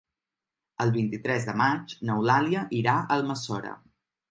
El 0.85 0.93
vint-i-tres 0.95 1.45
de 1.51 1.55
maig 1.61 1.95
n'Eulàlia 2.09 2.65
irà 2.81 2.99
a 3.05 3.07
Almassora. 3.21 3.79